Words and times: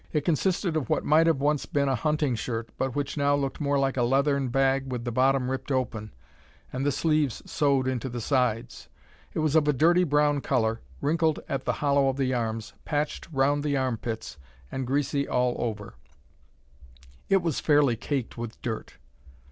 It 0.11 0.25
consisted 0.25 0.75
of 0.75 0.89
what 0.89 1.05
might 1.05 1.27
have 1.27 1.39
once 1.39 1.67
been 1.67 1.87
a 1.87 1.93
hunting 1.93 2.33
shirt, 2.33 2.69
but 2.75 2.95
which 2.95 3.17
now 3.17 3.35
looked 3.35 3.61
more 3.61 3.77
like 3.77 3.97
a 3.97 4.01
leathern 4.01 4.47
bag 4.47 4.91
with 4.91 5.03
the 5.05 5.11
bottom 5.11 5.51
ripped 5.51 5.71
open, 5.71 6.11
and 6.73 6.83
the 6.83 6.91
sleeves 6.91 7.43
sewed 7.45 7.87
into 7.87 8.09
the 8.09 8.19
sides. 8.19 8.89
It 9.35 9.41
was 9.41 9.55
of 9.55 9.67
a 9.67 9.73
dirty 9.73 10.03
brown 10.03 10.41
colour, 10.41 10.81
wrinkled 11.01 11.39
at 11.47 11.65
the 11.65 11.73
hollow 11.85 12.07
of 12.09 12.17
the 12.17 12.33
arms, 12.33 12.73
patched 12.83 13.27
round 13.31 13.63
the 13.63 13.77
armpits, 13.77 14.39
and 14.71 14.87
greasy 14.87 15.27
all 15.27 15.55
over; 15.59 15.93
it 17.29 17.43
was 17.43 17.59
fairly 17.59 17.95
caked 17.95 18.39
with 18.39 18.59
dirt! 18.63 18.97